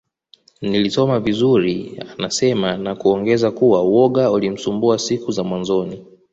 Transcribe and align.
Nilisoma 0.61 1.19
vizuri 1.19 2.03
anasema 2.17 2.77
na 2.77 2.95
kuongeza 2.95 3.51
kuwa 3.51 3.83
woga 3.83 4.31
ulimsumbua 4.31 4.99
siku 4.99 5.31
za 5.31 5.43
mwanzoni 5.43 6.05